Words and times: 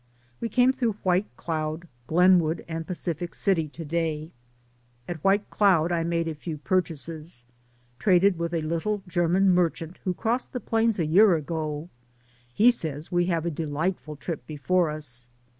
We 0.39 0.49
came 0.49 0.73
through 0.73 0.93
Whitecloud, 1.03 1.85
Glenwood 2.07 2.65
and 2.67 2.87
Pacific 2.87 3.35
City 3.35 3.67
to 3.67 3.85
day. 3.85 4.31
At 5.07 5.21
Whitecloud 5.21 5.91
I 5.91 6.01
made 6.03 6.27
a 6.27 6.33
few 6.33 6.57
purchases, 6.57 7.45
traded 7.99 8.39
with 8.39 8.51
a 8.55 8.63
little 8.63 9.03
German 9.07 9.51
merchant 9.51 9.99
who 10.03 10.15
crossed 10.15 10.53
the 10.53 10.59
plains 10.59 10.97
a 10.97 11.05
year 11.05 11.35
ago; 11.35 11.87
he 12.51 12.71
says 12.71 13.11
we 13.11 13.27
have 13.27 13.45
a 13.45 13.51
delightful 13.51 14.15
trip 14.15 14.47
before 14.47 14.89
us. 14.89 15.27